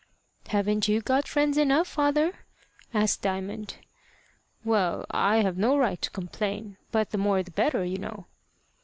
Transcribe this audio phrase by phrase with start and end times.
[0.47, 2.47] "Haven't you got friends enough, father?"
[2.91, 3.77] asked Diamond.
[4.65, 8.25] "Well, I have no right to complain; but the more the better, you know."